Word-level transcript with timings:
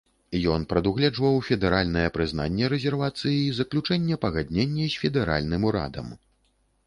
Ён 0.53 0.61
прадугледжваў 0.69 1.35
федэральнае 1.49 2.05
прызнанне 2.15 2.69
рэзервацыі 2.73 3.35
і 3.43 3.53
заключэнне 3.59 4.15
пагаднення 4.23 4.87
з 4.95 5.03
федэральным 5.03 5.61
урадам. 5.73 6.07